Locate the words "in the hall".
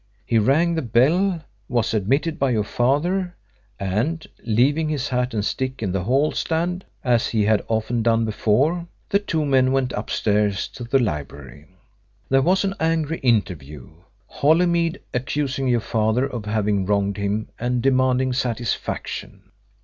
5.83-6.31